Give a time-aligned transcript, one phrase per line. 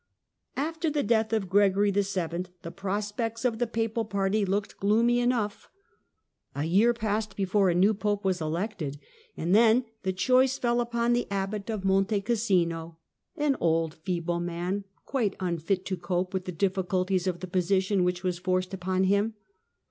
[0.57, 2.45] After the death of Gregory VII.
[2.63, 5.69] the prospects of the papal party looked gloomy enough.
[6.55, 8.97] A year passed before a new Pope was elected,
[9.37, 12.97] and then the choice fell upon the Abbot of Monte Cassino,
[13.37, 18.23] an old feeble man, quite unfit to cope with the difficulties of the position which
[18.23, 19.35] was forced upon him.